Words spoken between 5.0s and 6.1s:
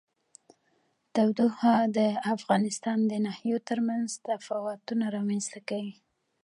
رامنځ ته کوي.